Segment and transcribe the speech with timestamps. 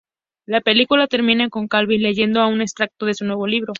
[0.47, 3.69] La película termina con Calvin leyendo un extracto de su nuevo libro.